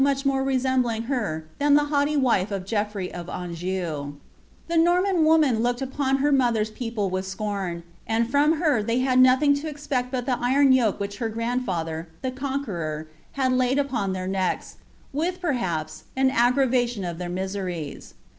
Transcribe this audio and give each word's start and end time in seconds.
145 0.01 0.25
mach 0.25 0.33
more 0.33 0.43
resembling 0.43 1.03
her 1.03 1.45
than 1.59 1.75
the 1.75 1.83
haughty 1.93 2.17
wife 2.17 2.49
of 2.49 2.65
Geoffrey 2.65 3.13
of 3.13 3.29
Anjou 3.29 4.15
The 4.67 4.75
Norman 4.75 5.23
woman 5.25 5.59
looked 5.61 5.79
upon 5.83 6.17
her 6.17 6.31
mother^s 6.33 6.73
people 6.73 7.11
with 7.11 7.23
scDrn, 7.23 7.83
and 8.07 8.27
from 8.27 8.53
her 8.59 8.81
they 8.81 8.97
had 9.01 9.19
nothing 9.19 9.53
to 9.53 9.69
expect 9.69 10.11
but 10.11 10.25
the 10.25 10.39
iron 10.41 10.71
yoke 10.71 10.99
which 10.99 11.19
her 11.19 11.29
grand 11.29 11.65
father, 11.65 12.09
the 12.23 12.31
Conqueror, 12.31 13.09
had 13.33 13.51
laid 13.53 13.77
upon 13.77 14.13
their 14.13 14.27
necks, 14.27 14.77
with, 15.13 15.39
perhaps, 15.39 16.05
an 16.15 16.31
aggra 16.31 16.67
facioii 16.67 17.07
of 17.07 17.19
their 17.19 17.29
miseries. 17.29 18.15